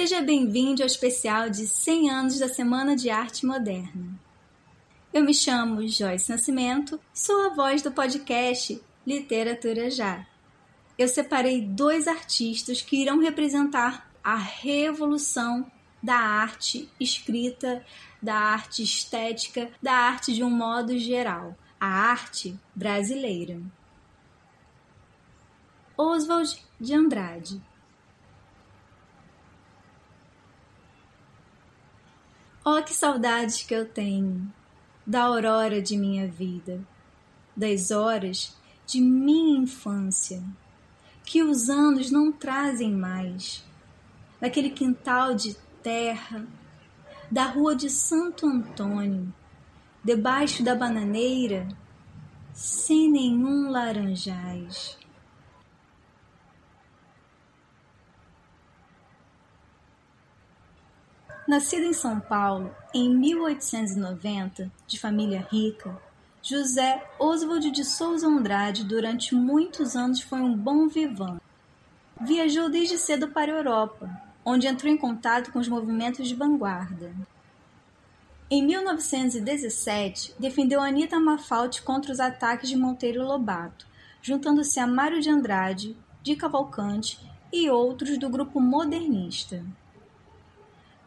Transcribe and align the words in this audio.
Seja 0.00 0.22
bem-vindo 0.22 0.82
ao 0.82 0.86
especial 0.86 1.50
de 1.50 1.66
100 1.66 2.10
anos 2.10 2.38
da 2.38 2.48
Semana 2.48 2.96
de 2.96 3.10
Arte 3.10 3.44
Moderna. 3.44 4.18
Eu 5.12 5.22
me 5.22 5.34
chamo 5.34 5.86
Joyce 5.86 6.30
Nascimento, 6.30 6.98
sou 7.12 7.44
a 7.44 7.48
voz 7.50 7.82
do 7.82 7.92
podcast 7.92 8.80
Literatura 9.06 9.90
Já. 9.90 10.26
Eu 10.98 11.06
separei 11.06 11.60
dois 11.60 12.08
artistas 12.08 12.80
que 12.80 12.96
irão 12.96 13.20
representar 13.20 14.10
a 14.24 14.36
revolução 14.36 15.70
da 16.02 16.16
arte 16.16 16.88
escrita, 16.98 17.84
da 18.22 18.36
arte 18.36 18.82
estética, 18.82 19.70
da 19.82 19.92
arte 19.92 20.32
de 20.32 20.42
um 20.42 20.50
modo 20.50 20.96
geral, 20.96 21.54
a 21.78 21.86
arte 21.86 22.58
brasileira. 22.74 23.60
Oswald 25.94 26.58
de 26.80 26.94
Andrade 26.94 27.60
Oh, 32.72 32.80
que 32.84 32.94
saudades 32.94 33.62
que 33.62 33.74
eu 33.74 33.84
tenho 33.84 34.48
da 35.04 35.22
aurora 35.22 35.82
de 35.82 35.96
minha 35.96 36.28
vida, 36.28 36.80
das 37.56 37.90
horas 37.90 38.56
de 38.86 39.00
minha 39.00 39.58
infância, 39.58 40.40
que 41.24 41.42
os 41.42 41.68
anos 41.68 42.12
não 42.12 42.30
trazem 42.30 42.92
mais, 42.92 43.64
daquele 44.40 44.70
quintal 44.70 45.34
de 45.34 45.56
terra, 45.82 46.46
da 47.28 47.46
rua 47.46 47.74
de 47.74 47.90
Santo 47.90 48.46
Antônio, 48.46 49.34
debaixo 50.04 50.62
da 50.62 50.76
bananeira, 50.76 51.66
sem 52.54 53.10
nenhum 53.10 53.68
laranjais. 53.68 54.96
Nascido 61.50 61.82
em 61.82 61.92
São 61.92 62.20
Paulo 62.20 62.72
em 62.94 63.12
1890, 63.12 64.70
de 64.86 65.00
família 65.00 65.48
rica, 65.50 66.00
José 66.40 67.04
Oswald 67.18 67.72
de 67.72 67.84
Souza 67.84 68.28
Andrade 68.28 68.84
durante 68.84 69.34
muitos 69.34 69.96
anos 69.96 70.20
foi 70.20 70.40
um 70.40 70.56
bom 70.56 70.86
vivant. 70.86 71.40
Viajou 72.20 72.70
desde 72.70 72.96
cedo 72.96 73.26
para 73.30 73.50
a 73.50 73.56
Europa, 73.56 74.08
onde 74.44 74.68
entrou 74.68 74.92
em 74.92 74.96
contato 74.96 75.50
com 75.50 75.58
os 75.58 75.66
movimentos 75.66 76.28
de 76.28 76.36
vanguarda. 76.36 77.12
Em 78.48 78.64
1917, 78.64 80.36
defendeu 80.38 80.80
Anita 80.80 81.18
Mafaldi 81.18 81.82
contra 81.82 82.12
os 82.12 82.20
ataques 82.20 82.68
de 82.68 82.76
Monteiro 82.76 83.26
Lobato, 83.26 83.88
juntando-se 84.22 84.78
a 84.78 84.86
Mário 84.86 85.20
de 85.20 85.28
Andrade, 85.28 85.96
de 86.22 86.36
Cavalcante 86.36 87.18
e 87.52 87.68
outros 87.68 88.16
do 88.18 88.28
grupo 88.28 88.60
modernista. 88.60 89.64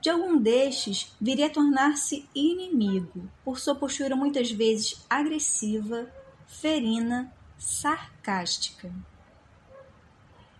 De 0.00 0.08
algum 0.08 0.38
destes, 0.38 1.14
viria 1.20 1.46
a 1.46 1.50
tornar-se 1.50 2.26
inimigo, 2.34 3.30
por 3.44 3.58
sua 3.58 3.74
postura 3.74 4.16
muitas 4.16 4.50
vezes 4.50 5.04
agressiva, 5.10 6.10
ferina, 6.46 7.30
sarcástica. 7.58 8.90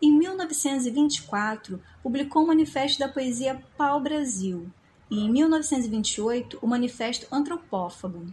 Em 0.00 0.10
1924, 0.10 1.82
publicou 2.02 2.44
o 2.44 2.46
Manifesto 2.46 2.98
da 2.98 3.08
Poesia 3.08 3.62
Pau-Brasil 3.76 4.70
e, 5.10 5.20
em 5.20 5.30
1928, 5.30 6.58
o 6.62 6.66
Manifesto 6.66 7.26
Antropófago, 7.30 8.32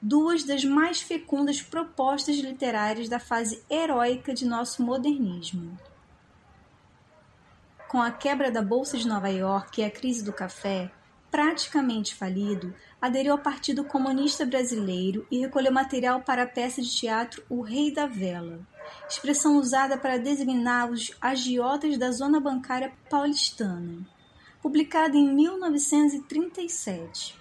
duas 0.00 0.42
das 0.42 0.64
mais 0.64 1.02
fecundas 1.02 1.60
propostas 1.60 2.36
literárias 2.36 3.10
da 3.10 3.20
fase 3.20 3.62
heróica 3.68 4.32
de 4.32 4.46
nosso 4.46 4.82
modernismo 4.82 5.78
com 7.90 8.00
a 8.00 8.10
quebra 8.12 8.52
da 8.52 8.62
Bolsa 8.62 8.96
de 8.96 9.08
Nova 9.08 9.28
York 9.28 9.80
e 9.80 9.84
a 9.84 9.90
crise 9.90 10.22
do 10.22 10.32
café, 10.32 10.92
praticamente 11.28 12.14
falido, 12.14 12.72
aderiu 13.02 13.32
ao 13.32 13.38
Partido 13.40 13.82
Comunista 13.82 14.46
Brasileiro 14.46 15.26
e 15.28 15.40
recolheu 15.40 15.72
material 15.72 16.20
para 16.20 16.44
a 16.44 16.46
peça 16.46 16.80
de 16.80 16.88
teatro 16.88 17.42
O 17.48 17.62
Rei 17.62 17.92
da 17.92 18.06
Vela, 18.06 18.60
expressão 19.08 19.58
usada 19.58 19.98
para 19.98 20.18
designar 20.18 20.88
os 20.88 21.10
agiotas 21.20 21.98
da 21.98 22.12
zona 22.12 22.38
bancária 22.38 22.92
paulistana, 23.10 24.06
publicada 24.62 25.16
em 25.16 25.34
1937. 25.34 27.36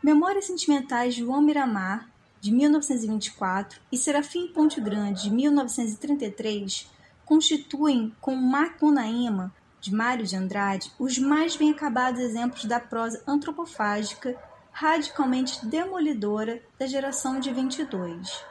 Memórias 0.00 0.44
Sentimentais 0.44 1.16
de 1.16 1.22
João 1.22 1.42
Miramar, 1.42 2.08
de 2.40 2.52
1924, 2.52 3.80
e 3.90 3.96
Serafim 3.96 4.46
Ponte 4.46 4.80
Grande, 4.80 5.24
de 5.24 5.30
1933, 5.32 6.99
constituem, 7.30 8.12
com 8.20 8.34
Macunaíma, 8.34 9.54
de 9.80 9.94
Mário 9.94 10.26
de 10.26 10.34
Andrade, 10.34 10.90
os 10.98 11.16
mais 11.16 11.54
bem 11.54 11.70
acabados 11.70 12.20
exemplos 12.20 12.64
da 12.64 12.80
prosa 12.80 13.22
antropofágica 13.24 14.36
radicalmente 14.72 15.64
demolidora 15.64 16.60
da 16.76 16.88
geração 16.88 17.38
de 17.38 17.52
22. 17.52 18.44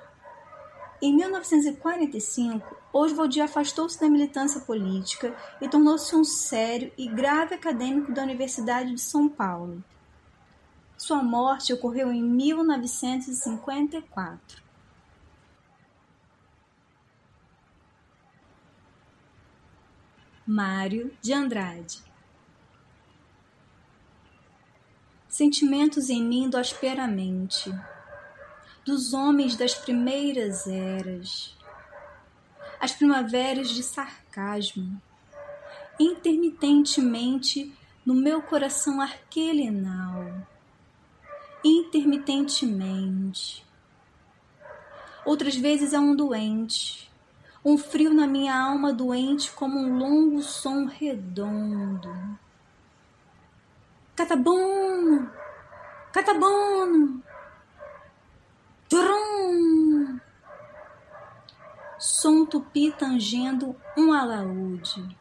Em 1.01 1.13
1945, 1.13 2.73
Oswald 2.93 3.41
afastou-se 3.41 3.99
da 3.99 4.07
militância 4.07 4.61
política 4.61 5.35
e 5.59 5.67
tornou-se 5.67 6.15
um 6.15 6.23
sério 6.23 6.89
e 6.97 7.09
grave 7.09 7.55
acadêmico 7.55 8.13
da 8.13 8.23
Universidade 8.23 8.93
de 8.93 9.01
São 9.01 9.27
Paulo. 9.27 9.83
Sua 10.97 11.21
morte 11.21 11.73
ocorreu 11.73 12.13
em 12.13 12.23
1954. 12.23 14.68
Mário 20.51 21.15
de 21.21 21.31
Andrade. 21.31 22.01
Sentimentos 25.27 26.09
em 26.09 26.23
mim 26.23 26.49
asperamente, 26.57 27.71
dos 28.83 29.13
homens 29.13 29.55
das 29.55 29.75
primeiras 29.75 30.65
eras, 30.65 31.55
as 32.79 32.93
primaveras 32.93 33.69
de 33.69 33.83
sarcasmo, 33.83 34.99
intermitentemente 35.99 37.71
no 38.03 38.15
meu 38.15 38.41
coração 38.41 38.99
arquelinal, 38.99 40.47
intermitentemente. 41.63 43.63
Outras 45.23 45.55
vezes 45.55 45.93
é 45.93 45.99
um 45.99 46.15
doente, 46.15 47.08
um 47.63 47.77
frio 47.77 48.13
na 48.13 48.25
minha 48.25 48.55
alma 48.55 48.93
doente 48.93 49.51
como 49.51 49.77
um 49.79 49.97
longo 49.97 50.41
som 50.41 50.85
redondo. 50.85 52.09
Catabono! 54.15 55.31
Catabono! 56.11 57.21
Trum! 58.87 60.19
Som 61.97 62.45
tupi 62.45 62.91
tangendo 62.91 63.75
um 63.97 64.13
alaúde. 64.13 65.17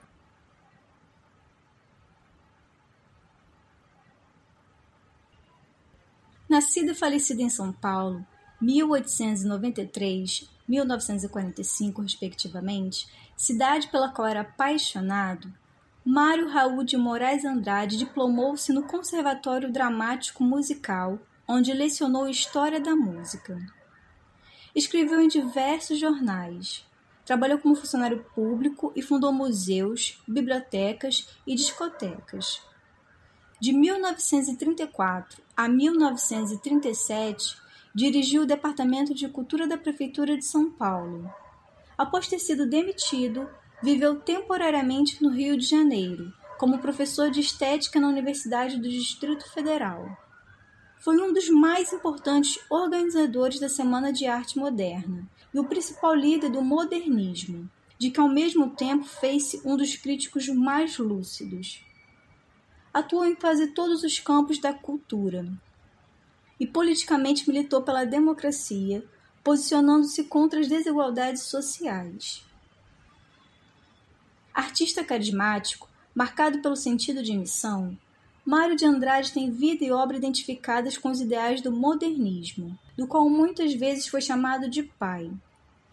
Nascido 6.48 6.92
e 6.92 6.94
falecido 6.94 7.42
em 7.42 7.50
São 7.50 7.72
Paulo, 7.72 8.24
1893 8.60 10.57
1945, 10.68 12.02
respectivamente, 12.02 13.08
cidade 13.36 13.88
pela 13.88 14.10
qual 14.10 14.28
era 14.28 14.42
apaixonado, 14.42 15.52
Mário 16.10 16.48
Raul 16.48 16.84
de 16.84 16.96
Moraes 16.96 17.44
Andrade 17.44 17.98
diplomou-se 17.98 18.72
no 18.72 18.84
Conservatório 18.84 19.70
Dramático 19.70 20.42
Musical, 20.42 21.18
onde 21.46 21.70
lecionou 21.72 22.26
História 22.26 22.80
da 22.80 22.96
Música. 22.96 23.58
Escreveu 24.74 25.20
em 25.20 25.28
diversos 25.28 25.98
jornais. 25.98 26.82
Trabalhou 27.26 27.58
como 27.58 27.74
funcionário 27.74 28.24
público 28.34 28.90
e 28.96 29.02
fundou 29.02 29.34
museus, 29.34 30.18
bibliotecas 30.26 31.28
e 31.46 31.54
discotecas. 31.54 32.62
De 33.60 33.74
1934 33.74 35.42
a 35.54 35.68
1937, 35.68 37.54
dirigiu 37.98 38.42
o 38.42 38.46
Departamento 38.46 39.12
de 39.12 39.28
Cultura 39.28 39.66
da 39.66 39.76
Prefeitura 39.76 40.36
de 40.36 40.44
São 40.44 40.70
Paulo. 40.70 41.28
Após 41.96 42.28
ter 42.28 42.38
sido 42.38 42.64
demitido, 42.64 43.50
viveu 43.82 44.20
temporariamente 44.20 45.20
no 45.20 45.30
Rio 45.30 45.58
de 45.58 45.66
Janeiro, 45.66 46.32
como 46.60 46.78
professor 46.78 47.28
de 47.28 47.40
estética 47.40 47.98
na 47.98 48.06
Universidade 48.06 48.76
do 48.76 48.88
Distrito 48.88 49.52
Federal. 49.52 50.16
Foi 51.00 51.20
um 51.20 51.32
dos 51.32 51.48
mais 51.48 51.92
importantes 51.92 52.60
organizadores 52.70 53.58
da 53.58 53.68
Semana 53.68 54.12
de 54.12 54.26
Arte 54.26 54.60
Moderna 54.60 55.28
e 55.52 55.58
o 55.58 55.64
principal 55.64 56.14
líder 56.14 56.50
do 56.50 56.62
modernismo, 56.62 57.68
de 57.98 58.12
que 58.12 58.20
ao 58.20 58.28
mesmo 58.28 58.70
tempo 58.76 59.06
fez-se 59.06 59.60
um 59.64 59.76
dos 59.76 59.96
críticos 59.96 60.46
mais 60.48 60.96
lúcidos. 60.98 61.84
Atuou 62.94 63.24
em 63.24 63.34
quase 63.34 63.66
todos 63.74 64.04
os 64.04 64.20
campos 64.20 64.60
da 64.60 64.72
cultura, 64.72 65.44
e 66.58 66.66
politicamente 66.66 67.48
militou 67.48 67.82
pela 67.82 68.04
democracia, 68.04 69.04
posicionando-se 69.42 70.24
contra 70.24 70.60
as 70.60 70.68
desigualdades 70.68 71.42
sociais. 71.42 72.44
Artista 74.52 75.04
carismático, 75.04 75.88
Marcado 76.14 76.60
pelo 76.60 76.74
sentido 76.74 77.22
de 77.22 77.36
missão, 77.36 77.96
Mário 78.44 78.74
de 78.74 78.84
Andrade 78.84 79.32
tem 79.32 79.50
vida 79.50 79.84
e 79.84 79.92
obra 79.92 80.16
identificadas 80.16 80.98
com 80.98 81.10
os 81.10 81.20
ideais 81.20 81.60
do 81.60 81.70
modernismo, 81.70 82.76
do 82.96 83.06
qual 83.06 83.30
muitas 83.30 83.72
vezes 83.74 84.08
foi 84.08 84.20
chamado 84.20 84.68
de 84.68 84.82
pai. 84.82 85.30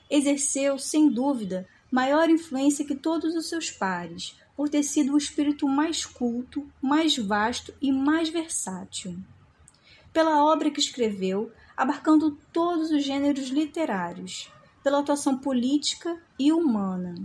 Exerceu, 0.09 0.79
sem 0.79 1.09
dúvida, 1.09 1.67
maior 1.91 2.29
influência 2.29 2.85
que 2.85 2.95
todos 2.95 3.35
os 3.35 3.49
seus 3.49 3.69
pares, 3.69 4.35
por 4.55 4.67
ter 4.67 4.81
sido 4.81 5.13
o 5.13 5.17
espírito 5.17 5.67
mais 5.67 6.05
culto, 6.05 6.65
mais 6.81 7.17
vasto 7.17 7.71
e 7.79 7.91
mais 7.91 8.29
versátil. 8.29 9.15
Pela 10.15 10.45
obra 10.45 10.71
que 10.71 10.79
escreveu, 10.79 11.51
abarcando 11.75 12.39
todos 12.53 12.89
os 12.89 13.03
gêneros 13.03 13.49
literários, 13.49 14.49
pela 14.81 14.99
atuação 14.99 15.37
política 15.37 16.17
e 16.39 16.53
humana, 16.53 17.15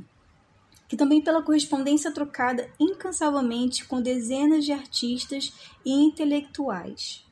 que 0.88 0.96
também 0.96 1.22
pela 1.22 1.40
correspondência 1.40 2.12
trocada 2.12 2.68
incansavelmente 2.80 3.84
com 3.84 4.02
dezenas 4.02 4.64
de 4.64 4.72
artistas 4.72 5.52
e 5.86 5.92
intelectuais. 5.92 7.24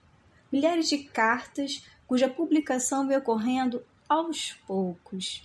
Milhares 0.53 0.89
de 0.89 0.99
cartas 0.99 1.85
cuja 2.07 2.29
publicação 2.29 3.09
veio 3.09 3.19
ocorrendo 3.19 3.83
aos 4.09 4.53
poucos. 4.65 5.43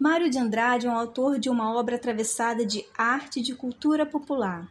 Mário 0.00 0.28
de 0.28 0.36
Andrade 0.36 0.88
é 0.88 0.90
um 0.90 0.96
autor 0.96 1.38
de 1.38 1.48
uma 1.48 1.72
obra 1.72 1.94
atravessada 1.94 2.66
de 2.66 2.84
arte 2.98 3.38
e 3.38 3.42
de 3.44 3.54
cultura 3.54 4.04
popular, 4.04 4.68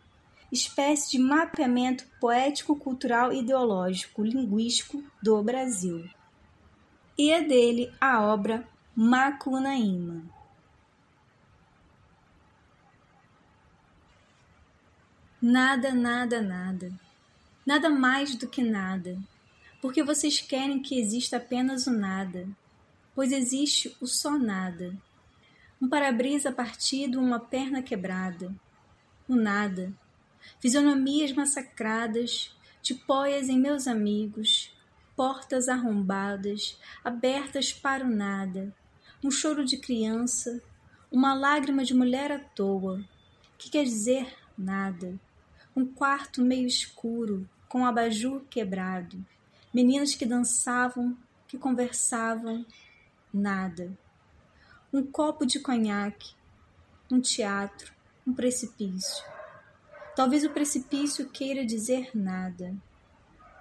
espécie 0.51 1.12
de 1.12 1.19
mapeamento 1.19 2.06
poético, 2.19 2.75
cultural, 2.75 3.31
ideológico, 3.31 4.24
linguístico 4.24 5.04
do 5.22 5.42
Brasil. 5.44 6.10
E 7.18 7.31
é 7.31 7.42
dele 7.42 7.94
a 8.00 8.22
obra 8.22 8.68
Macunaíma. 8.96 10.24
Nada, 15.42 15.94
nada, 15.94 16.42
nada. 16.42 16.92
Nada 17.66 17.90
mais 17.90 18.36
do 18.36 18.48
que 18.48 18.62
nada. 18.62 19.18
Porque 19.81 20.04
vocês 20.04 20.42
querem 20.42 20.81
que 20.81 21.00
exista 21.00 21.38
apenas 21.38 21.88
o 21.88 21.92
nada. 21.92 22.48
Pois 23.16 23.31
existe 23.31 23.96
o 24.01 24.07
só 24.07 24.38
nada. 24.38 24.94
Um 25.81 25.88
para-brisa 25.88 26.51
partido, 26.51 27.19
uma 27.19 27.40
perna 27.40 27.81
quebrada. 27.81 28.54
O 29.28 29.36
nada. 29.36 29.94
Fisionomias 30.60 31.31
massacradas, 31.31 32.56
tipóias 32.81 33.50
em 33.50 33.60
meus 33.60 33.88
amigos, 33.88 34.74
portas 35.16 35.68
arrombadas, 35.68 36.80
abertas 37.04 37.74
para 37.74 38.06
o 38.06 38.10
nada, 38.10 38.74
um 39.24 39.30
choro 39.30 39.66
de 39.66 39.78
criança, 39.78 40.62
uma 41.12 41.34
lágrima 41.34 41.84
de 41.84 41.94
mulher 41.94 42.31
à 42.31 42.40
toa, 42.40 43.04
que 43.57 43.69
quer 43.69 43.84
dizer 43.84 44.34
nada 44.57 45.19
um 45.80 45.86
quarto 45.86 46.42
meio 46.42 46.68
escuro, 46.68 47.48
com 47.69 47.84
o 47.84 47.86
abajur 47.86 48.42
quebrado, 48.50 49.25
meninas 49.74 50.13
que 50.13 50.25
dançavam, 50.25 51.18
que 51.48 51.57
conversavam, 51.57 52.66
nada. 53.34 53.98
Um 54.92 55.04
copo 55.04 55.46
de 55.46 55.60
conhaque, 55.60 56.34
um 57.10 57.22
teatro, 57.22 57.94
um 58.28 58.34
precipício. 58.34 59.24
Talvez 60.16 60.44
o 60.44 60.50
precipício 60.50 61.30
queira 61.30 61.66
dizer 61.66 62.12
nada. 62.14 62.76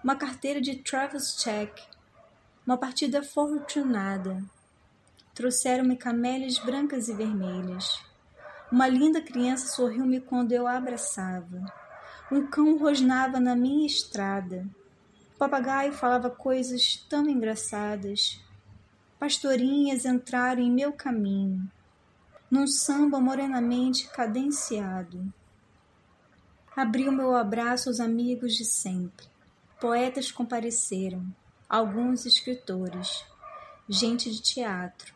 Uma 0.03 0.17
carteira 0.17 0.61
de 0.61 0.77
Travis 0.77 1.37
Check, 1.37 1.79
uma 2.67 2.77
partida 2.77 3.23
fortunada. 3.23 4.43
Trouxeram-me 5.35 5.97
camélias 5.97 6.59
brancas 6.59 7.09
e 7.09 7.15
vermelhas. 7.15 8.03
Uma 8.71 8.87
linda 8.87 9.23
criança 9.23 9.69
sorriu-me 9.69 10.21
quando 10.21 10.53
eu 10.53 10.67
a 10.67 10.77
abraçava. 10.77 11.65
Um 12.31 12.47
cão 12.47 12.77
rosnava 12.77 13.41
na 13.41 13.57
minha 13.57 13.87
estrada. 13.87 14.67
O 15.35 15.39
papagaio 15.39 15.93
falava 15.93 16.29
coisas 16.29 16.97
tão 17.09 17.29
engraçadas. 17.29 18.39
Pastorinhas 19.19 20.05
entraram 20.05 20.61
em 20.61 20.71
meu 20.71 20.93
caminho, 20.93 21.71
num 22.51 22.67
samba 22.67 23.19
morenamente 23.19 24.09
cadenciado. 24.09 25.33
Abri 26.79 27.09
o 27.09 27.13
meu 27.13 27.35
abraço 27.35 27.89
aos 27.89 27.99
amigos 27.99 28.55
de 28.55 28.65
sempre. 28.65 29.27
Poetas 29.81 30.31
compareceram, 30.31 31.27
alguns 31.69 32.25
escritores, 32.25 33.25
gente 33.89 34.31
de 34.31 34.41
teatro, 34.41 35.13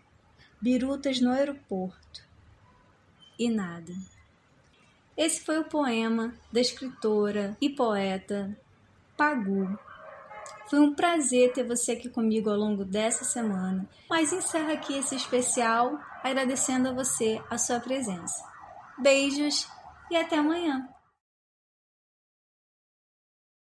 birutas 0.60 1.20
no 1.20 1.30
aeroporto. 1.30 2.26
E 3.38 3.48
nada. 3.48 3.92
Esse 5.16 5.44
foi 5.44 5.60
o 5.60 5.64
poema 5.64 6.34
da 6.50 6.60
escritora 6.60 7.56
e 7.60 7.70
poeta 7.70 8.58
Pagu. 9.16 9.78
Foi 10.68 10.80
um 10.80 10.96
prazer 10.96 11.52
ter 11.52 11.62
você 11.62 11.92
aqui 11.92 12.08
comigo 12.08 12.50
ao 12.50 12.56
longo 12.56 12.84
dessa 12.84 13.24
semana, 13.24 13.88
mas 14.10 14.32
encerra 14.32 14.72
aqui 14.72 14.98
esse 14.98 15.14
especial 15.14 15.96
agradecendo 16.24 16.88
a 16.88 16.92
você 16.92 17.40
a 17.48 17.56
sua 17.56 17.78
presença. 17.78 18.44
Beijos 18.98 19.68
e 20.10 20.16
até 20.16 20.38
amanhã! 20.38 20.91